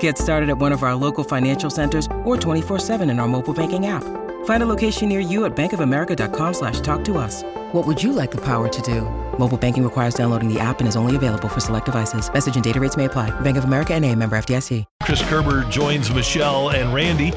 Get 0.00 0.18
started 0.18 0.50
at 0.50 0.58
one 0.58 0.72
of 0.72 0.82
our 0.82 0.94
local 0.94 1.24
financial 1.24 1.70
centers 1.70 2.06
or 2.24 2.36
24-7 2.36 3.10
in 3.10 3.18
our 3.18 3.28
mobile 3.28 3.54
banking 3.54 3.86
app. 3.86 4.04
Find 4.44 4.62
a 4.62 4.66
location 4.66 5.08
near 5.08 5.20
you 5.20 5.44
at 5.44 5.56
bankofamerica.com 5.56 6.54
slash 6.54 6.80
talk 6.80 7.04
to 7.04 7.16
us. 7.18 7.42
What 7.72 7.86
would 7.86 8.02
you 8.02 8.12
like 8.12 8.30
the 8.30 8.42
power 8.44 8.68
to 8.68 8.82
do? 8.82 9.02
Mobile 9.38 9.58
banking 9.58 9.84
requires 9.84 10.14
downloading 10.14 10.52
the 10.52 10.58
app 10.58 10.80
and 10.80 10.88
is 10.88 10.96
only 10.96 11.16
available 11.16 11.48
for 11.48 11.60
select 11.60 11.86
devices. 11.86 12.32
Message 12.32 12.56
and 12.56 12.64
data 12.64 12.80
rates 12.80 12.96
may 12.96 13.04
apply. 13.04 13.30
Bank 13.40 13.56
of 13.56 13.64
America 13.64 13.94
and 13.94 14.04
a 14.04 14.14
member 14.14 14.36
FDIC. 14.36 14.84
Chris 15.02 15.22
Kerber 15.22 15.64
joins 15.70 16.10
Michelle 16.10 16.70
and 16.70 16.92
Randy. 16.94 17.32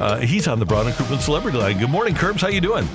Uh, 0.00 0.18
he's 0.18 0.48
on 0.48 0.58
the 0.58 0.66
Brown 0.66 0.86
and 0.86 0.94
Crouppen 0.94 1.20
Celebrity 1.20 1.58
Line. 1.58 1.78
Good 1.78 1.90
morning, 1.90 2.14
Kerbs. 2.14 2.40
How 2.40 2.48
you 2.48 2.60
doing? 2.60 2.88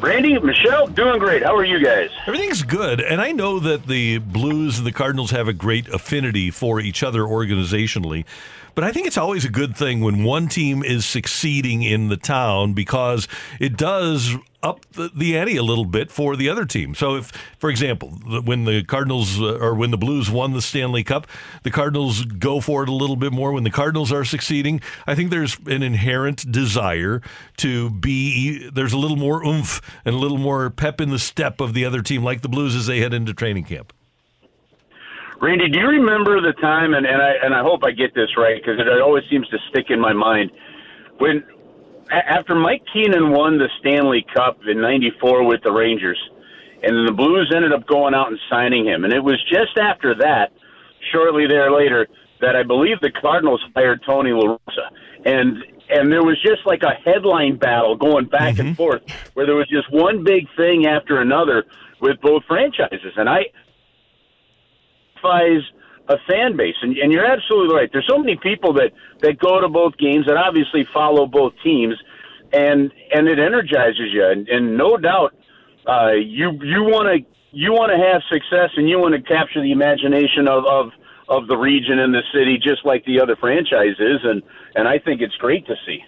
Randy, 0.00 0.38
Michelle, 0.38 0.86
doing 0.88 1.18
great. 1.18 1.42
How 1.42 1.56
are 1.56 1.64
you 1.64 1.82
guys? 1.82 2.10
Everything's 2.26 2.62
good. 2.62 3.00
And 3.00 3.20
I 3.20 3.32
know 3.32 3.58
that 3.60 3.86
the 3.86 4.18
Blues 4.18 4.78
and 4.78 4.86
the 4.86 4.92
Cardinals 4.92 5.30
have 5.30 5.48
a 5.48 5.52
great 5.52 5.88
affinity 5.88 6.50
for 6.50 6.80
each 6.80 7.02
other 7.02 7.22
organizationally. 7.22 8.24
But 8.74 8.84
I 8.84 8.92
think 8.92 9.06
it's 9.06 9.16
always 9.16 9.44
a 9.46 9.48
good 9.48 9.74
thing 9.74 10.02
when 10.02 10.22
one 10.22 10.48
team 10.48 10.82
is 10.82 11.06
succeeding 11.06 11.82
in 11.82 12.08
the 12.08 12.16
town 12.18 12.74
because 12.74 13.26
it 13.58 13.76
does 13.78 14.36
up 14.66 14.84
the, 14.92 15.10
the 15.14 15.36
ante 15.36 15.56
a 15.56 15.62
little 15.62 15.84
bit 15.84 16.10
for 16.10 16.36
the 16.36 16.48
other 16.48 16.64
team. 16.64 16.94
So, 16.94 17.16
if, 17.16 17.30
for 17.58 17.70
example, 17.70 18.10
when 18.44 18.64
the 18.64 18.82
Cardinals 18.82 19.40
uh, 19.40 19.58
or 19.60 19.74
when 19.74 19.90
the 19.90 19.96
Blues 19.96 20.30
won 20.30 20.52
the 20.52 20.62
Stanley 20.62 21.04
Cup, 21.04 21.26
the 21.62 21.70
Cardinals 21.70 22.24
go 22.24 22.60
for 22.60 22.82
it 22.82 22.88
a 22.88 22.92
little 22.92 23.16
bit 23.16 23.32
more. 23.32 23.52
When 23.52 23.64
the 23.64 23.70
Cardinals 23.70 24.12
are 24.12 24.24
succeeding, 24.24 24.80
I 25.06 25.14
think 25.14 25.30
there's 25.30 25.56
an 25.66 25.82
inherent 25.82 26.50
desire 26.50 27.22
to 27.58 27.90
be, 27.90 28.68
there's 28.70 28.92
a 28.92 28.98
little 28.98 29.16
more 29.16 29.44
oomph 29.44 29.80
and 30.04 30.14
a 30.14 30.18
little 30.18 30.38
more 30.38 30.68
pep 30.70 31.00
in 31.00 31.10
the 31.10 31.18
step 31.18 31.60
of 31.60 31.72
the 31.72 31.84
other 31.84 32.02
team, 32.02 32.24
like 32.24 32.42
the 32.42 32.48
Blues 32.48 32.74
as 32.74 32.86
they 32.86 32.98
head 32.98 33.14
into 33.14 33.32
training 33.32 33.64
camp. 33.64 33.92
Randy, 35.40 35.68
do 35.68 35.78
you 35.78 35.86
remember 35.86 36.40
the 36.40 36.54
time? 36.60 36.94
And, 36.94 37.04
and 37.04 37.20
I 37.20 37.32
and 37.42 37.54
I 37.54 37.62
hope 37.62 37.84
I 37.84 37.90
get 37.90 38.14
this 38.14 38.30
right 38.38 38.56
because 38.60 38.80
it 38.80 39.02
always 39.02 39.22
seems 39.30 39.46
to 39.48 39.58
stick 39.68 39.86
in 39.90 40.00
my 40.00 40.14
mind 40.14 40.50
when 41.18 41.44
after 42.10 42.54
Mike 42.54 42.82
Keenan 42.92 43.30
won 43.30 43.58
the 43.58 43.68
Stanley 43.80 44.24
Cup 44.34 44.58
in 44.66 44.80
'94 44.80 45.44
with 45.44 45.62
the 45.62 45.72
Rangers, 45.72 46.18
and 46.82 47.06
the 47.06 47.12
Blues 47.12 47.52
ended 47.54 47.72
up 47.72 47.86
going 47.86 48.14
out 48.14 48.28
and 48.28 48.38
signing 48.50 48.86
him, 48.86 49.04
and 49.04 49.12
it 49.12 49.22
was 49.22 49.42
just 49.48 49.78
after 49.78 50.14
that, 50.14 50.52
shortly 51.12 51.46
there 51.46 51.70
later, 51.70 52.06
that 52.40 52.56
I 52.56 52.62
believe 52.62 53.00
the 53.00 53.10
Cardinals 53.10 53.62
hired 53.74 54.02
Tony 54.06 54.30
La 54.32 54.56
Russa, 54.56 54.88
and 55.24 55.64
and 55.88 56.10
there 56.10 56.24
was 56.24 56.40
just 56.42 56.66
like 56.66 56.82
a 56.82 56.94
headline 57.04 57.56
battle 57.56 57.96
going 57.96 58.26
back 58.26 58.54
mm-hmm. 58.54 58.68
and 58.68 58.76
forth, 58.76 59.02
where 59.34 59.46
there 59.46 59.56
was 59.56 59.68
just 59.68 59.90
one 59.92 60.24
big 60.24 60.46
thing 60.56 60.86
after 60.86 61.20
another 61.20 61.64
with 62.00 62.20
both 62.20 62.42
franchises, 62.44 63.12
and 63.16 63.28
I 63.28 63.46
satisfies 65.26 65.62
a 66.08 66.16
fan 66.28 66.56
base. 66.56 66.76
And, 66.82 66.96
and 66.96 67.12
you're 67.12 67.26
absolutely 67.26 67.74
right. 67.74 67.88
There's 67.92 68.06
so 68.08 68.18
many 68.18 68.36
people 68.36 68.72
that, 68.74 68.92
that 69.20 69.38
go 69.38 69.60
to 69.60 69.68
both 69.68 69.96
games 69.98 70.26
that 70.26 70.36
obviously 70.36 70.86
follow 70.92 71.26
both 71.26 71.52
teams, 71.62 71.94
and 72.52 72.92
and 73.12 73.28
it 73.28 73.38
energizes 73.38 74.12
you. 74.12 74.24
And, 74.24 74.48
and 74.48 74.76
no 74.76 74.96
doubt, 74.96 75.34
uh, 75.86 76.12
you 76.12 76.52
you 76.62 76.82
want 76.84 77.08
to 77.08 77.26
you 77.52 77.72
want 77.72 77.90
to 77.90 77.98
have 77.98 78.22
success, 78.30 78.70
and 78.76 78.88
you 78.88 78.98
want 78.98 79.14
to 79.14 79.22
capture 79.22 79.62
the 79.62 79.72
imagination 79.72 80.46
of, 80.48 80.64
of 80.66 80.92
of 81.28 81.48
the 81.48 81.56
region 81.56 81.98
and 81.98 82.14
the 82.14 82.22
city, 82.32 82.56
just 82.56 82.84
like 82.84 83.04
the 83.04 83.20
other 83.20 83.36
franchises. 83.36 84.20
And 84.22 84.42
and 84.74 84.86
I 84.86 84.98
think 84.98 85.20
it's 85.20 85.36
great 85.36 85.66
to 85.66 85.74
see. 85.84 86.04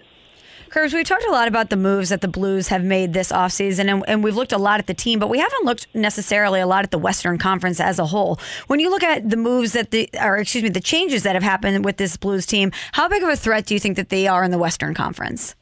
Kerbs, 0.69 0.93
we 0.93 1.03
talked 1.03 1.25
a 1.25 1.31
lot 1.31 1.47
about 1.47 1.69
the 1.69 1.75
moves 1.75 2.09
that 2.09 2.21
the 2.21 2.27
Blues 2.27 2.67
have 2.67 2.83
made 2.83 3.13
this 3.13 3.31
offseason, 3.31 3.91
and, 3.91 4.03
and 4.07 4.23
we've 4.23 4.35
looked 4.35 4.51
a 4.51 4.57
lot 4.57 4.79
at 4.79 4.87
the 4.87 4.93
team, 4.93 5.19
but 5.19 5.27
we 5.27 5.39
haven't 5.39 5.65
looked 5.65 5.87
necessarily 5.95 6.59
a 6.59 6.67
lot 6.67 6.83
at 6.83 6.91
the 6.91 6.97
Western 6.97 7.37
Conference 7.37 7.79
as 7.79 7.97
a 7.97 8.05
whole. 8.05 8.39
When 8.67 8.79
you 8.79 8.89
look 8.89 9.03
at 9.03 9.29
the 9.29 9.37
moves 9.37 9.73
that 9.73 9.91
the, 9.91 10.09
or 10.21 10.37
excuse 10.37 10.63
me, 10.63 10.69
the 10.69 10.79
changes 10.79 11.23
that 11.23 11.33
have 11.35 11.43
happened 11.43 11.83
with 11.83 11.97
this 11.97 12.17
Blues 12.17 12.45
team, 12.45 12.71
how 12.91 13.07
big 13.07 13.23
of 13.23 13.29
a 13.29 13.35
threat 13.35 13.65
do 13.65 13.73
you 13.73 13.79
think 13.79 13.95
that 13.95 14.09
they 14.09 14.27
are 14.27 14.43
in 14.43 14.51
the 14.51 14.59
Western 14.59 14.93
Conference? 14.93 15.55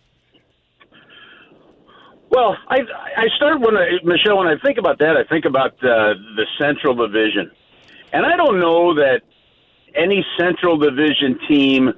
Well, 2.29 2.57
I 2.67 2.79
I 3.15 3.27
start 3.37 3.61
when 3.61 3.77
I, 3.77 3.99
Michelle 4.03 4.37
when 4.37 4.47
I 4.47 4.55
think 4.63 4.77
about 4.77 4.99
that, 4.99 5.15
I 5.15 5.23
think 5.23 5.45
about 5.45 5.71
uh, 5.75 6.13
the 6.35 6.45
Central 6.59 6.93
Division, 6.93 7.49
and 8.11 8.25
I 8.25 8.35
don't 8.35 8.59
know 8.59 8.93
that 8.95 9.21
any 9.95 10.25
Central 10.37 10.77
Division 10.77 11.39
team 11.47 11.93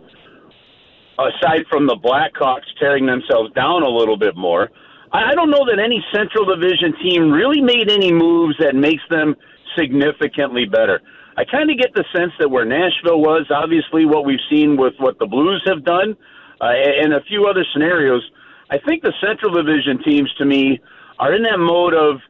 aside 1.27 1.65
from 1.69 1.85
the 1.85 1.95
Blackhawks 1.95 2.67
tearing 2.79 3.05
themselves 3.05 3.51
down 3.53 3.83
a 3.83 3.89
little 3.89 4.17
bit 4.17 4.35
more, 4.35 4.69
I 5.11 5.33
don't 5.33 5.49
know 5.49 5.65
that 5.65 5.79
any 5.79 6.05
Central 6.13 6.45
Division 6.45 6.93
team 7.01 7.31
really 7.31 7.61
made 7.61 7.89
any 7.89 8.11
moves 8.11 8.55
that 8.59 8.75
makes 8.75 9.03
them 9.09 9.35
significantly 9.75 10.65
better. 10.65 11.01
I 11.35 11.45
kind 11.45 11.69
of 11.71 11.77
get 11.77 11.93
the 11.93 12.03
sense 12.15 12.31
that 12.39 12.49
where 12.49 12.65
Nashville 12.65 13.21
was, 13.21 13.47
obviously 13.49 14.05
what 14.05 14.25
we've 14.25 14.43
seen 14.49 14.77
with 14.77 14.93
what 14.97 15.17
the 15.19 15.25
Blues 15.25 15.63
have 15.65 15.83
done, 15.83 16.15
uh, 16.61 16.65
and 16.65 17.13
a 17.13 17.21
few 17.21 17.47
other 17.47 17.65
scenarios, 17.73 18.21
I 18.69 18.77
think 18.77 19.01
the 19.01 19.13
Central 19.21 19.51
Division 19.51 20.03
teams 20.03 20.31
to 20.37 20.45
me 20.45 20.79
are 21.17 21.33
in 21.33 21.43
that 21.43 21.57
mode 21.57 21.93
of 21.93 22.21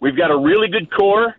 we've 0.00 0.16
got 0.16 0.30
a 0.30 0.36
really 0.36 0.68
good 0.68 0.90
core, 0.92 1.36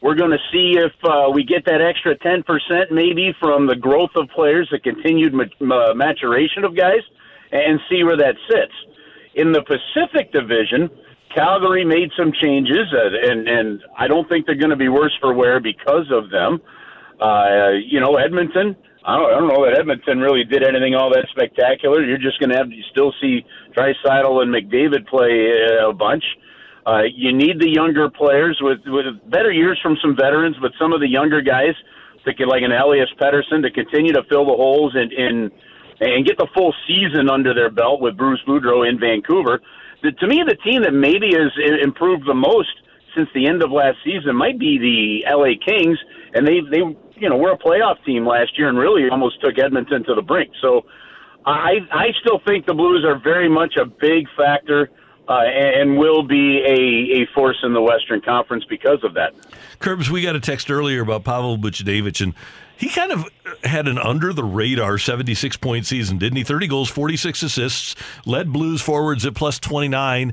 we're 0.00 0.14
going 0.14 0.30
to 0.30 0.38
see 0.52 0.78
if 0.78 0.92
uh, 1.04 1.30
we 1.32 1.44
get 1.44 1.64
that 1.66 1.80
extra 1.80 2.16
10% 2.18 2.44
maybe 2.90 3.34
from 3.40 3.66
the 3.66 3.76
growth 3.76 4.10
of 4.16 4.28
players, 4.28 4.68
the 4.70 4.78
continued 4.78 5.32
ma- 5.60 5.94
maturation 5.94 6.64
of 6.64 6.76
guys, 6.76 7.00
and 7.50 7.80
see 7.90 8.04
where 8.04 8.16
that 8.16 8.36
sits. 8.48 8.72
In 9.34 9.52
the 9.52 9.62
Pacific 9.62 10.32
Division, 10.32 10.90
Calgary 11.34 11.84
made 11.84 12.10
some 12.18 12.32
changes, 12.32 12.92
uh, 12.92 13.30
and, 13.30 13.48
and 13.48 13.82
I 13.98 14.06
don't 14.06 14.28
think 14.28 14.46
they're 14.46 14.54
going 14.54 14.70
to 14.70 14.76
be 14.76 14.88
worse 14.88 15.16
for 15.20 15.34
wear 15.34 15.60
because 15.60 16.10
of 16.10 16.30
them. 16.30 16.60
Uh, 17.20 17.72
you 17.84 18.00
know, 18.00 18.16
Edmonton, 18.16 18.76
I 19.04 19.16
don't, 19.16 19.30
I 19.30 19.38
don't 19.38 19.48
know 19.48 19.64
that 19.64 19.78
Edmonton 19.78 20.18
really 20.18 20.44
did 20.44 20.62
anything 20.62 20.94
all 20.94 21.10
that 21.10 21.26
spectacular. 21.30 22.02
You're 22.04 22.18
just 22.18 22.38
going 22.40 22.50
to 22.50 22.56
have 22.56 22.68
to 22.68 22.82
still 22.90 23.12
see 23.20 23.44
Draisaitl 23.76 24.42
and 24.42 24.52
McDavid 24.52 25.06
play 25.06 25.52
uh, 25.80 25.90
a 25.90 25.92
bunch. 25.92 26.24
Uh, 26.86 27.02
you 27.12 27.32
need 27.32 27.58
the 27.58 27.68
younger 27.68 28.08
players 28.08 28.58
with, 28.62 28.78
with 28.86 29.06
better 29.28 29.50
years 29.50 29.78
from 29.82 29.96
some 30.00 30.14
veterans, 30.14 30.56
but 30.60 30.70
some 30.78 30.92
of 30.92 31.00
the 31.00 31.08
younger 31.08 31.40
guys, 31.40 31.74
to 32.24 32.32
get 32.32 32.46
like 32.46 32.62
an 32.62 32.70
Elias 32.70 33.10
Pettersson, 33.20 33.62
to 33.62 33.70
continue 33.70 34.12
to 34.12 34.22
fill 34.28 34.46
the 34.46 34.54
holes 34.54 34.94
and 34.94 35.12
and 35.12 35.50
and 36.00 36.26
get 36.26 36.36
the 36.36 36.46
full 36.54 36.74
season 36.86 37.30
under 37.30 37.54
their 37.54 37.70
belt 37.70 38.00
with 38.00 38.16
Bruce 38.16 38.40
Boudreau 38.46 38.88
in 38.88 39.00
Vancouver. 39.00 39.60
The, 40.02 40.12
to 40.12 40.26
me, 40.26 40.42
the 40.46 40.56
team 40.56 40.82
that 40.82 40.92
maybe 40.92 41.32
has 41.32 41.50
uh, 41.56 41.82
improved 41.82 42.26
the 42.26 42.34
most 42.34 42.74
since 43.16 43.28
the 43.34 43.46
end 43.46 43.62
of 43.62 43.70
last 43.70 43.96
season 44.04 44.36
might 44.36 44.58
be 44.58 44.78
the 44.78 45.24
LA 45.32 45.56
Kings, 45.64 45.98
and 46.34 46.46
they 46.46 46.60
they 46.70 46.82
you 47.16 47.28
know 47.28 47.36
were 47.36 47.52
a 47.52 47.58
playoff 47.58 48.04
team 48.04 48.26
last 48.26 48.58
year 48.58 48.68
and 48.68 48.78
really 48.78 49.08
almost 49.08 49.40
took 49.40 49.58
Edmonton 49.58 50.04
to 50.04 50.14
the 50.14 50.22
brink. 50.22 50.52
So 50.60 50.84
I 51.44 51.78
I 51.90 52.12
still 52.20 52.40
think 52.46 52.66
the 52.66 52.74
Blues 52.74 53.04
are 53.04 53.18
very 53.18 53.48
much 53.48 53.76
a 53.76 53.86
big 53.86 54.26
factor 54.36 54.90
uh, 55.28 55.40
and 55.42 55.98
will 55.98 56.22
be 56.22 56.58
a, 56.58 57.22
a 57.22 57.26
force 57.34 57.58
in 57.62 57.72
the 57.72 57.82
Western 57.82 58.20
Conference 58.20 58.64
because 58.64 59.02
of 59.02 59.14
that. 59.14 59.34
Kerbs, 59.80 60.08
we 60.08 60.22
got 60.22 60.36
a 60.36 60.40
text 60.40 60.70
earlier 60.70 61.02
about 61.02 61.24
Pavel 61.24 61.58
Buchnevich, 61.58 62.20
and 62.20 62.34
he 62.76 62.88
kind 62.88 63.12
of 63.12 63.28
had 63.64 63.88
an 63.88 63.98
under 63.98 64.32
the 64.32 64.44
radar 64.44 64.98
76 64.98 65.56
point 65.56 65.86
season, 65.86 66.18
didn't 66.18 66.36
he? 66.36 66.44
30 66.44 66.68
goals, 66.68 66.88
46 66.90 67.42
assists, 67.42 67.96
led 68.24 68.52
Blues 68.52 68.80
forwards 68.82 69.24
at 69.26 69.34
plus 69.34 69.58
29. 69.58 70.32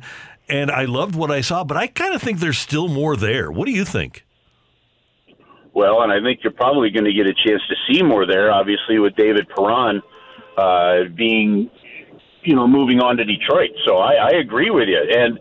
And 0.49 0.69
I 0.69 0.85
loved 0.85 1.15
what 1.15 1.31
I 1.31 1.41
saw, 1.41 1.63
but 1.63 1.77
I 1.77 1.87
kind 1.87 2.13
of 2.13 2.21
think 2.21 2.39
there's 2.39 2.57
still 2.57 2.89
more 2.89 3.15
there. 3.15 3.51
What 3.51 3.65
do 3.65 3.71
you 3.71 3.85
think? 3.85 4.25
Well, 5.73 6.01
and 6.03 6.11
I 6.11 6.21
think 6.21 6.41
you're 6.43 6.53
probably 6.53 6.91
going 6.91 7.05
to 7.05 7.13
get 7.13 7.25
a 7.25 7.33
chance 7.33 7.61
to 7.67 7.75
see 7.87 8.03
more 8.03 8.27
there, 8.27 8.51
obviously, 8.51 8.99
with 8.99 9.15
David 9.15 9.47
Perron 9.49 10.03
uh, 10.57 11.05
being 11.15 11.71
you 12.43 12.55
know, 12.55 12.67
moving 12.67 12.99
on 12.99 13.17
to 13.17 13.23
Detroit. 13.23 13.71
So 13.85 13.97
I, 13.97 14.13
I 14.13 14.29
agree 14.39 14.69
with 14.69 14.87
you. 14.87 14.99
And, 14.99 15.39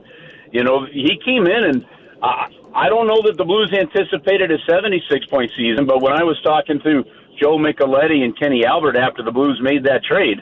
you 0.53 0.65
know, 0.65 0.87
he 0.87 1.19
came 1.25 1.47
in 1.47 1.65
and 1.65 1.87
I, 2.23 2.49
I 2.75 2.89
don't 2.89 3.07
know 3.07 3.21
that 3.27 3.37
the 3.37 3.45
Blues 3.45 3.73
anticipated 3.73 4.51
a 4.51 4.59
76 4.69 5.27
point 5.27 5.51
season, 5.57 5.87
but 5.87 6.03
when 6.03 6.13
I 6.13 6.23
was 6.23 6.41
talking 6.43 6.81
to 6.81 7.05
Joe 7.41 7.59
Micheletti 7.59 8.23
and 8.25 8.39
Kenny 8.39 8.65
Albert 8.65 8.97
after 8.97 9.23
the 9.23 9.33
Blues 9.33 9.61
made 9.63 9.85
that 9.85 10.05
trade, 10.05 10.41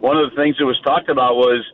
one 0.00 0.16
of 0.16 0.30
the 0.30 0.36
things 0.36 0.56
that 0.58 0.66
was 0.66 0.80
talked 0.84 1.08
about 1.08 1.36
was 1.36 1.64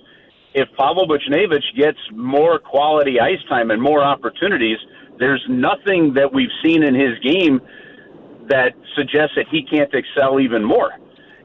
if 0.55 0.69
Pavel 0.77 1.07
Buchnevich 1.07 1.77
gets 1.77 1.99
more 2.13 2.59
quality 2.59 3.21
ice 3.21 3.43
time 3.49 3.71
and 3.71 3.81
more 3.81 4.03
opportunities, 4.03 4.79
there's 5.19 5.45
nothing 5.49 6.15
that 6.15 6.33
we've 6.33 6.53
seen 6.65 6.83
in 6.83 6.95
his 6.95 7.19
game 7.21 7.61
that 8.49 8.75
suggests 8.97 9.35
that 9.37 9.47
he 9.51 9.63
can't 9.63 9.93
excel 9.93 10.41
even 10.41 10.65
more. 10.65 10.91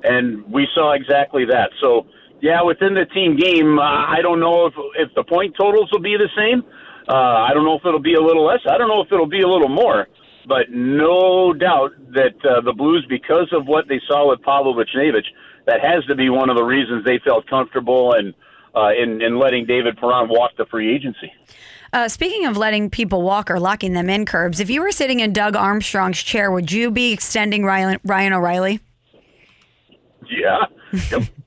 And 0.04 0.44
we 0.52 0.68
saw 0.74 0.94
exactly 0.94 1.46
that. 1.46 1.72
So, 1.82 2.06
yeah, 2.44 2.62
within 2.62 2.94
the 2.94 3.06
team 3.06 3.38
game, 3.38 3.80
uh, 3.80 3.82
I 3.82 4.20
don't 4.22 4.42
know 4.42 4.66
if 4.66 4.74
if 4.96 5.16
the 5.16 5.24
point 5.24 5.56
totals 5.58 5.90
will 5.94 6.02
be 6.02 6.18
the 6.18 6.28
same. 6.36 6.62
Uh, 7.08 7.48
I 7.48 7.54
don't 7.54 7.64
know 7.64 7.76
if 7.76 7.86
it'll 7.86 8.04
be 8.04 8.16
a 8.16 8.22
little 8.22 8.46
less. 8.46 8.60
I 8.70 8.78
don't 8.78 8.90
know 8.90 9.02
if 9.02 9.08
it'll 9.14 9.32
be 9.32 9.42
a 9.42 9.48
little 9.48 9.70
more. 9.70 10.08
But 10.46 10.70
no 10.70 11.54
doubt 11.54 11.92
that 12.12 12.36
uh, 12.44 12.60
the 12.60 12.74
Blues, 12.74 13.06
because 13.08 13.48
of 13.54 13.66
what 13.66 13.88
they 13.88 14.02
saw 14.10 14.30
with 14.30 14.42
Pavel 14.42 14.76
Buchnevich, 14.76 15.24
that 15.68 15.80
has 15.80 16.04
to 16.08 16.16
be 16.16 16.30
one 16.30 16.50
of 16.50 16.58
the 16.58 16.64
reasons 16.64 17.06
they 17.06 17.18
felt 17.24 17.48
comfortable 17.50 18.12
and 18.12 18.34
uh, 18.76 18.90
in, 18.92 19.22
in 19.22 19.40
letting 19.40 19.66
David 19.66 19.96
Perron 19.96 20.28
walk 20.28 20.52
the 20.58 20.66
free 20.66 20.94
agency. 20.94 21.32
Uh, 21.94 22.10
speaking 22.10 22.46
of 22.46 22.58
letting 22.58 22.90
people 22.90 23.22
walk 23.22 23.50
or 23.50 23.58
locking 23.58 23.94
them 23.94 24.10
in 24.10 24.26
Kerbs, 24.26 24.60
if 24.60 24.70
you 24.70 24.82
were 24.82 24.92
sitting 24.92 25.22
in 25.22 25.32
Doug 25.32 25.56
Armstrong's 25.56 26.22
chair, 26.22 26.52
would 26.52 26.74
you 26.74 26.92
be 26.92 27.14
extending 27.14 27.64
Ryan, 27.64 28.02
Ryan 28.04 28.34
O'Reilly? 28.34 28.82
Yeah. 30.30 30.66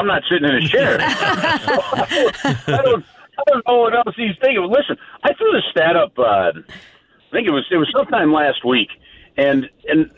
Yep. 0.00 0.06
yep. 0.06 0.06
But 0.06 0.06
I'm 0.06 0.06
not 0.06 0.22
sitting 0.30 0.48
in 0.48 0.56
a 0.56 0.68
chair. 0.68 0.98
so 1.00 1.06
I, 2.74 2.82
don't, 2.82 3.04
I 3.38 3.42
don't 3.46 3.68
know 3.68 3.78
what 3.78 3.94
else 3.94 4.14
he's 4.16 4.36
thinking. 4.42 4.62
Listen, 4.64 4.96
I 5.22 5.34
threw 5.34 5.52
the 5.52 5.62
stat 5.70 5.96
up. 5.96 6.18
Uh, 6.18 6.52
I 6.52 7.32
think 7.32 7.46
it 7.46 7.52
was 7.52 7.66
it 7.70 7.76
was 7.76 7.90
sometime 7.96 8.32
last 8.32 8.64
week, 8.64 8.88
and 9.36 9.68
and 9.88 10.10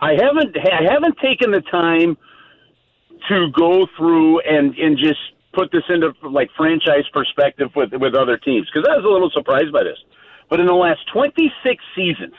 I 0.00 0.14
haven't 0.14 0.56
I 0.58 0.82
haven't 0.92 1.18
taken 1.18 1.50
the 1.52 1.60
time 1.60 2.16
to 3.28 3.50
go 3.52 3.86
through 3.96 4.40
and 4.40 4.74
and 4.76 4.98
just 4.98 5.20
put 5.52 5.70
this 5.72 5.84
into 5.88 6.12
like 6.22 6.50
franchise 6.56 7.04
perspective 7.12 7.70
with 7.76 7.92
with 7.92 8.14
other 8.14 8.36
teams 8.36 8.68
because 8.72 8.88
I 8.90 8.96
was 8.96 9.04
a 9.04 9.08
little 9.08 9.30
surprised 9.30 9.72
by 9.72 9.84
this. 9.84 9.98
But 10.50 10.60
in 10.60 10.66
the 10.66 10.74
last 10.74 11.00
26 11.12 11.84
seasons 11.94 12.34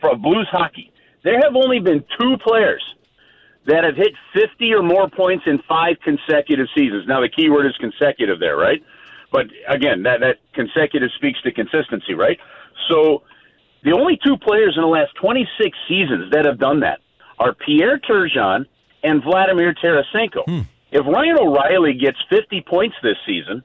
for 0.00 0.16
Blues 0.16 0.48
hockey, 0.50 0.92
there 1.24 1.40
have 1.42 1.56
only 1.56 1.80
been 1.80 2.04
two 2.18 2.36
players 2.46 2.82
that 3.66 3.84
have 3.84 3.96
hit 3.96 4.14
50 4.32 4.72
or 4.74 4.82
more 4.82 5.08
points 5.08 5.44
in 5.46 5.58
five 5.68 5.96
consecutive 6.02 6.68
seasons. 6.74 7.06
Now 7.06 7.20
the 7.20 7.28
key 7.28 7.50
word 7.50 7.66
is 7.66 7.76
consecutive 7.78 8.38
there, 8.38 8.56
right? 8.56 8.82
But 9.32 9.46
again, 9.68 10.04
that 10.04 10.20
that 10.20 10.36
consecutive 10.54 11.10
speaks 11.16 11.40
to 11.42 11.52
consistency, 11.52 12.14
right? 12.14 12.38
So 12.88 13.22
the 13.82 13.92
only 13.92 14.18
two 14.24 14.36
players 14.36 14.74
in 14.76 14.82
the 14.82 14.88
last 14.88 15.14
26 15.16 15.76
seasons 15.88 16.32
that 16.32 16.44
have 16.44 16.58
done 16.58 16.80
that 16.80 17.00
are 17.38 17.54
Pierre 17.54 17.98
Turgeon 17.98 18.66
and 19.02 19.22
Vladimir 19.22 19.74
Tarasenko. 19.74 20.44
Hmm. 20.46 20.60
If 20.92 21.04
Ryan 21.04 21.38
O'Reilly 21.38 21.94
gets 21.94 22.18
50 22.30 22.62
points 22.62 22.96
this 23.02 23.16
season, 23.26 23.62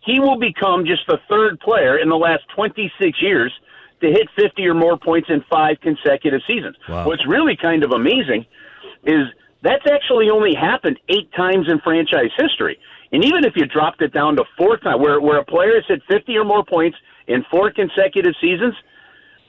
he 0.00 0.20
will 0.20 0.38
become 0.38 0.84
just 0.84 1.06
the 1.08 1.18
third 1.28 1.58
player 1.60 1.98
in 1.98 2.08
the 2.08 2.16
last 2.16 2.44
26 2.54 3.20
years 3.20 3.52
to 4.00 4.08
hit 4.08 4.28
50 4.36 4.66
or 4.66 4.74
more 4.74 4.98
points 4.98 5.28
in 5.30 5.42
five 5.50 5.80
consecutive 5.80 6.42
seasons. 6.46 6.76
Wow. 6.88 7.06
What's 7.06 7.26
really 7.26 7.56
kind 7.56 7.82
of 7.82 7.92
amazing 7.92 8.46
is 9.06 9.26
that's 9.62 9.86
actually 9.90 10.30
only 10.30 10.54
happened 10.54 10.98
eight 11.08 11.32
times 11.32 11.68
in 11.68 11.80
franchise 11.80 12.30
history. 12.36 12.78
And 13.12 13.24
even 13.24 13.44
if 13.44 13.54
you 13.56 13.66
dropped 13.66 14.02
it 14.02 14.12
down 14.12 14.36
to 14.36 14.44
four 14.58 14.76
times, 14.76 15.00
where, 15.00 15.20
where 15.20 15.38
a 15.38 15.44
player 15.44 15.74
has 15.74 15.84
hit 15.86 16.02
50 16.08 16.36
or 16.36 16.44
more 16.44 16.64
points 16.64 16.98
in 17.26 17.44
four 17.50 17.70
consecutive 17.70 18.34
seasons, 18.40 18.74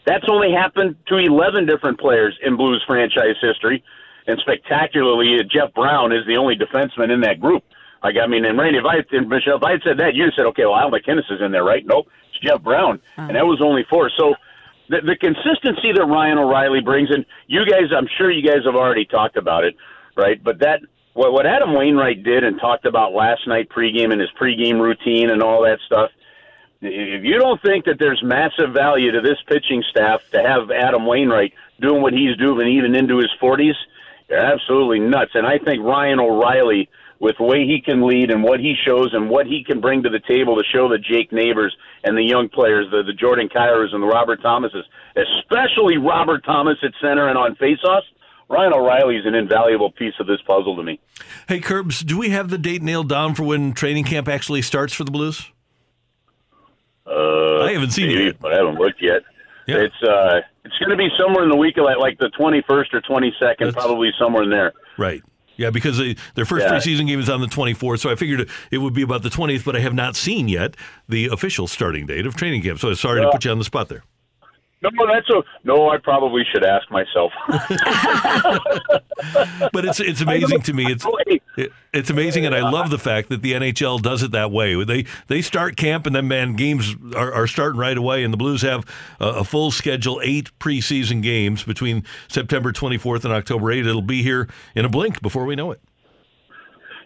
that's 0.05 0.25
only 0.29 0.51
happened 0.51 0.95
to 1.07 1.17
11 1.17 1.65
different 1.65 1.99
players 1.99 2.37
in 2.41 2.55
Blues 2.55 2.83
franchise 2.87 3.35
history 3.41 3.83
and 4.27 4.39
spectacularly, 4.39 5.39
Jeff 5.49 5.73
Brown 5.73 6.11
is 6.11 6.25
the 6.27 6.37
only 6.37 6.55
defenseman 6.55 7.11
in 7.11 7.21
that 7.21 7.39
group. 7.39 7.63
Like 8.03 8.15
I 8.21 8.27
mean, 8.27 8.45
and 8.45 8.59
Randy, 8.59 8.77
if 8.77 8.85
I 8.85 8.97
and 9.15 9.27
Michelle, 9.27 9.57
if 9.57 9.63
I 9.63 9.71
had 9.71 9.81
said 9.83 9.97
that, 9.97 10.13
you'd 10.13 10.25
have 10.25 10.33
said, 10.35 10.45
okay, 10.47 10.65
well, 10.65 10.75
Al 10.75 10.91
MacInnis 10.91 11.31
is 11.31 11.41
in 11.41 11.51
there, 11.51 11.63
right? 11.63 11.83
Nope, 11.85 12.07
it's 12.29 12.39
Jeff 12.39 12.61
Brown, 12.61 13.01
uh-huh. 13.17 13.27
and 13.27 13.35
that 13.35 13.47
was 13.47 13.59
only 13.61 13.85
four. 13.89 14.11
So 14.15 14.35
the, 14.89 15.01
the 15.01 15.15
consistency 15.15 15.91
that 15.93 16.05
Ryan 16.05 16.37
O'Reilly 16.37 16.81
brings, 16.81 17.09
and 17.11 17.25
you 17.47 17.65
guys, 17.65 17.91
I'm 17.95 18.07
sure 18.17 18.31
you 18.31 18.47
guys 18.47 18.65
have 18.65 18.75
already 18.75 19.05
talked 19.05 19.37
about 19.37 19.63
it, 19.63 19.75
right? 20.15 20.41
But 20.41 20.59
that 20.59 20.81
what 21.13 21.33
what 21.33 21.45
Adam 21.45 21.73
Wainwright 21.73 22.23
did 22.23 22.43
and 22.43 22.59
talked 22.59 22.85
about 22.85 23.13
last 23.13 23.47
night 23.47 23.69
pregame 23.69 24.11
and 24.11 24.21
his 24.21 24.29
pregame 24.39 24.79
routine 24.79 25.29
and 25.29 25.41
all 25.41 25.63
that 25.63 25.79
stuff. 25.85 26.11
If 26.79 27.23
you 27.23 27.39
don't 27.39 27.59
think 27.63 27.85
that 27.85 27.97
there's 27.97 28.21
massive 28.23 28.71
value 28.71 29.11
to 29.11 29.21
this 29.21 29.39
pitching 29.47 29.83
staff 29.89 30.21
to 30.31 30.41
have 30.43 30.69
Adam 30.69 31.07
Wainwright 31.07 31.53
doing 31.81 32.03
what 32.03 32.13
he's 32.13 32.37
doing 32.37 32.67
even 32.67 32.93
into 32.93 33.17
his 33.17 33.31
40s, 33.41 33.73
they're 34.29 34.53
absolutely 34.53 34.99
nuts. 34.99 35.31
And 35.33 35.47
I 35.47 35.57
think 35.57 35.83
Ryan 35.83 36.19
O'Reilly, 36.19 36.87
with 37.19 37.37
the 37.37 37.43
way 37.43 37.65
he 37.65 37.81
can 37.81 38.05
lead 38.05 38.29
and 38.29 38.43
what 38.43 38.59
he 38.59 38.75
shows 38.85 39.09
and 39.13 39.29
what 39.29 39.47
he 39.47 39.63
can 39.63 39.81
bring 39.81 40.03
to 40.03 40.09
the 40.09 40.19
table 40.19 40.55
to 40.55 40.63
show 40.63 40.87
the 40.87 40.97
Jake 40.97 41.31
Neighbors 41.31 41.75
and 42.03 42.17
the 42.17 42.23
young 42.23 42.49
players, 42.49 42.87
the, 42.91 43.03
the 43.03 43.13
Jordan 43.13 43.49
Kyrous 43.49 43.93
and 43.93 44.03
the 44.03 44.07
Robert 44.07 44.41
Thomases, 44.41 44.85
especially 45.15 45.97
Robert 45.97 46.43
Thomas 46.45 46.77
at 46.83 46.91
center 47.01 47.27
and 47.27 47.37
on 47.37 47.55
faceoffs, 47.55 48.01
Ryan 48.49 48.73
O'Reilly 48.73 49.17
is 49.17 49.25
an 49.25 49.35
invaluable 49.35 49.91
piece 49.91 50.13
of 50.19 50.27
this 50.27 50.41
puzzle 50.45 50.75
to 50.77 50.83
me. 50.83 50.99
Hey, 51.47 51.59
Kerbs, 51.59 52.05
do 52.05 52.17
we 52.17 52.29
have 52.29 52.49
the 52.49 52.57
date 52.57 52.81
nailed 52.81 53.09
down 53.09 53.35
for 53.35 53.43
when 53.43 53.73
training 53.73 54.05
camp 54.05 54.27
actually 54.27 54.61
starts 54.61 54.93
for 54.93 55.03
the 55.03 55.11
Blues? 55.11 55.51
Uh, 57.05 57.63
I 57.63 57.73
haven't 57.73 57.91
seen 57.91 58.07
maybe, 58.07 58.27
it, 58.27 58.39
but 58.39 58.53
I 58.53 58.57
haven't 58.57 58.75
looked 58.75 59.01
yet. 59.01 59.23
Yeah. 59.65 59.77
It's 59.77 60.03
uh, 60.03 60.41
it's 60.63 60.77
going 60.77 60.91
to 60.91 60.97
be 60.97 61.09
somewhere 61.17 61.43
in 61.43 61.49
the 61.49 61.55
week 61.57 61.77
of 61.77 61.85
like, 61.85 61.97
like 61.97 62.17
the 62.19 62.29
21st 62.39 62.93
or 62.93 63.01
22nd, 63.01 63.73
probably 63.73 64.11
somewhere 64.17 64.43
in 64.43 64.49
there. 64.49 64.73
Right. 64.97 65.23
Yeah, 65.57 65.71
because 65.71 65.97
they, 65.97 66.15
their 66.35 66.45
first 66.45 66.65
yeah. 66.65 66.73
preseason 66.73 67.07
game 67.07 67.19
is 67.19 67.29
on 67.29 67.41
the 67.41 67.47
24th, 67.47 67.99
so 67.99 68.09
I 68.09 68.15
figured 68.15 68.49
it 68.71 68.77
would 68.77 68.93
be 68.93 69.01
about 69.01 69.23
the 69.23 69.29
20th, 69.29 69.65
but 69.65 69.75
I 69.75 69.79
have 69.79 69.93
not 69.93 70.15
seen 70.15 70.47
yet 70.47 70.75
the 71.09 71.27
official 71.27 71.67
starting 71.67 72.05
date 72.05 72.25
of 72.25 72.35
training 72.35 72.61
camp. 72.61 72.79
So 72.79 72.93
sorry 72.93 73.21
to 73.21 73.31
put 73.31 73.43
you 73.43 73.51
on 73.51 73.57
the 73.57 73.65
spot 73.65 73.89
there. 73.89 74.03
No, 74.79 74.91
that's 75.11 75.27
a 75.29 75.41
no. 75.63 75.89
I 75.89 75.97
probably 75.97 76.43
should 76.53 76.63
ask 76.63 76.91
myself. 76.91 77.31
but 79.73 79.85
it's 79.85 79.99
it's 79.99 80.21
amazing 80.21 80.61
to 80.61 80.73
me. 80.73 80.85
It's 80.91 81.03
it, 81.57 81.73
it's 81.91 82.11
amazing, 82.11 82.45
and 82.45 82.53
I 82.53 82.69
love 82.69 82.91
the 82.91 82.99
fact 82.99 83.29
that 83.29 83.41
the 83.41 83.53
NHL 83.53 84.03
does 84.03 84.21
it 84.21 84.29
that 84.33 84.51
way. 84.51 84.83
They 84.83 85.05
they 85.29 85.41
start 85.41 85.77
camp, 85.77 86.05
and 86.05 86.15
then 86.15 86.27
man, 86.27 86.55
games 86.55 86.95
are, 87.15 87.33
are 87.33 87.47
starting 87.47 87.79
right 87.79 87.97
away. 87.97 88.23
And 88.23 88.31
the 88.31 88.37
Blues 88.37 88.61
have 88.61 88.85
a, 89.19 89.27
a, 89.27 89.43
full 89.43 89.71
schedule, 89.71 90.21
eight 90.23 90.51
preseason 90.59 91.23
games 91.23 91.63
between 91.63 92.03
September 92.27 92.71
24th 92.71 93.25
and 93.25 93.33
October 93.33 93.73
8th. 93.73 93.87
It'll 93.87 94.03
be 94.03 94.21
here 94.21 94.47
in 94.75 94.85
a 94.85 94.89
blink 94.89 95.23
before 95.23 95.45
we 95.45 95.55
know 95.55 95.71
it. 95.71 95.81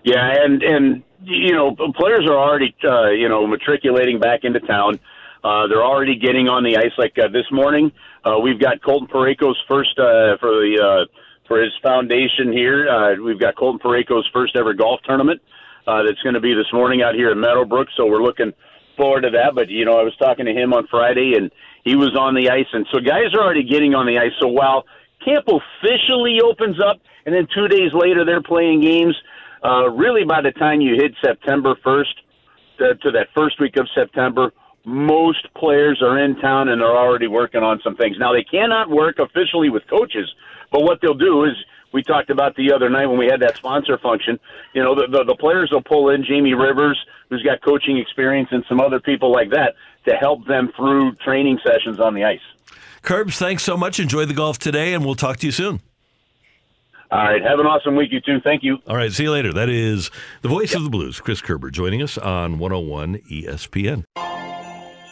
Yeah, 0.03 0.43
and 0.43 0.61
and 0.61 1.03
you 1.23 1.53
know, 1.53 1.73
players 1.95 2.25
are 2.27 2.37
already 2.37 2.75
uh, 2.83 3.11
you 3.11 3.29
know 3.29 3.47
matriculating 3.47 4.19
back 4.19 4.43
into 4.43 4.59
town. 4.59 4.99
Uh, 5.43 5.67
they're 5.67 5.83
already 5.83 6.15
getting 6.15 6.47
on 6.47 6.63
the 6.63 6.77
ice. 6.77 6.91
Like 6.97 7.17
uh, 7.17 7.27
this 7.27 7.45
morning, 7.51 7.91
uh, 8.23 8.37
we've 8.39 8.59
got 8.59 8.83
Colton 8.83 9.07
Parayko's 9.07 9.57
first 9.67 9.97
uh, 9.97 10.37
for 10.39 10.51
the 10.61 10.77
uh, 10.77 11.17
for 11.47 11.61
his 11.61 11.73
foundation 11.81 12.53
here. 12.53 12.87
Uh, 12.87 13.15
we've 13.21 13.39
got 13.39 13.55
Colton 13.55 13.79
Parayko's 13.79 14.27
first 14.33 14.55
ever 14.55 14.73
golf 14.73 14.99
tournament 15.03 15.41
uh, 15.87 16.03
that's 16.03 16.21
going 16.21 16.35
to 16.35 16.39
be 16.39 16.53
this 16.53 16.71
morning 16.71 17.01
out 17.01 17.15
here 17.15 17.31
in 17.31 17.39
Meadowbrook. 17.39 17.87
So 17.97 18.05
we're 18.05 18.21
looking 18.21 18.53
forward 18.97 19.21
to 19.21 19.31
that. 19.31 19.55
But 19.55 19.69
you 19.69 19.83
know, 19.83 19.99
I 19.99 20.03
was 20.03 20.15
talking 20.17 20.45
to 20.45 20.53
him 20.53 20.73
on 20.73 20.87
Friday, 20.87 21.33
and 21.35 21.51
he 21.83 21.95
was 21.95 22.15
on 22.15 22.35
the 22.35 22.49
ice, 22.49 22.69
and 22.73 22.85
so 22.91 22.99
guys 22.99 23.33
are 23.33 23.41
already 23.41 23.63
getting 23.63 23.95
on 23.95 24.05
the 24.05 24.19
ice. 24.19 24.33
So 24.39 24.47
while 24.47 24.85
camp 25.25 25.47
officially 25.47 26.39
opens 26.43 26.79
up, 26.79 27.01
and 27.25 27.33
then 27.33 27.47
two 27.53 27.67
days 27.67 27.91
later 27.93 28.25
they're 28.25 28.43
playing 28.43 28.81
games. 28.81 29.15
Uh, 29.63 29.89
really, 29.89 30.23
by 30.23 30.41
the 30.41 30.51
time 30.51 30.81
you 30.81 30.95
hit 30.95 31.13
September 31.23 31.75
1st 31.85 32.15
to, 32.79 32.95
to 32.95 33.11
that 33.11 33.27
first 33.35 33.59
week 33.59 33.77
of 33.77 33.87
September, 33.93 34.51
most 34.85 35.47
players 35.55 36.01
are 36.01 36.19
in 36.19 36.35
town 36.37 36.69
and 36.69 36.81
they're 36.81 36.97
already 36.97 37.27
working 37.27 37.61
on 37.61 37.79
some 37.83 37.95
things. 37.95 38.17
Now 38.19 38.33
they 38.33 38.43
cannot 38.43 38.89
work 38.89 39.19
officially 39.19 39.69
with 39.69 39.83
coaches, 39.87 40.29
but 40.71 40.83
what 40.83 40.99
they'll 41.01 41.13
do 41.13 41.45
is 41.45 41.53
we 41.93 42.03
talked 42.03 42.29
about 42.29 42.55
the 42.55 42.71
other 42.71 42.89
night 42.89 43.05
when 43.05 43.17
we 43.17 43.27
had 43.27 43.41
that 43.41 43.57
sponsor 43.57 43.97
function. 43.97 44.39
You 44.73 44.83
know, 44.83 44.95
the, 44.95 45.07
the, 45.11 45.23
the 45.25 45.35
players 45.35 45.69
will 45.71 45.83
pull 45.83 46.09
in 46.09 46.23
Jamie 46.23 46.53
Rivers, 46.53 46.99
who's 47.29 47.43
got 47.43 47.61
coaching 47.61 47.97
experience, 47.97 48.49
and 48.51 48.63
some 48.67 48.79
other 48.79 48.99
people 48.99 49.31
like 49.31 49.49
that 49.51 49.75
to 50.07 50.15
help 50.15 50.47
them 50.47 50.71
through 50.75 51.15
training 51.15 51.59
sessions 51.65 51.99
on 51.99 52.13
the 52.13 52.23
ice. 52.23 52.39
Kerbs, 53.03 53.37
thanks 53.37 53.63
so 53.63 53.75
much. 53.75 53.99
Enjoy 53.99 54.25
the 54.25 54.33
golf 54.33 54.57
today, 54.57 54.93
and 54.93 55.03
we'll 55.03 55.15
talk 55.15 55.37
to 55.37 55.45
you 55.45 55.51
soon. 55.51 55.81
All 57.11 57.19
right. 57.19 57.41
Have 57.41 57.59
an 57.59 57.65
awesome 57.65 57.97
week, 57.97 58.11
you 58.13 58.21
too. 58.21 58.39
Thank 58.41 58.63
you. 58.63 58.77
All 58.87 58.95
right. 58.95 59.11
See 59.11 59.23
you 59.23 59.31
later. 59.31 59.51
That 59.51 59.67
is 59.67 60.09
the 60.43 60.47
voice 60.47 60.73
of 60.73 60.83
the 60.83 60.89
blues, 60.89 61.19
Chris 61.19 61.41
Kerber, 61.41 61.69
joining 61.69 62.01
us 62.01 62.17
on 62.17 62.57
101 62.57 63.17
ESPN. 63.29 64.05